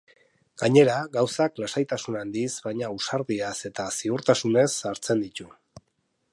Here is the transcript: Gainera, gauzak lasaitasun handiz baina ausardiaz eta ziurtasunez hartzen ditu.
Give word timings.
Gainera, 0.61 0.95
gauzak 1.17 1.61
lasaitasun 1.63 2.17
handiz 2.23 2.49
baina 2.69 2.89
ausardiaz 2.95 3.53
eta 3.71 3.87
ziurtasunez 4.01 4.69
hartzen 4.93 5.23
ditu. 5.29 5.51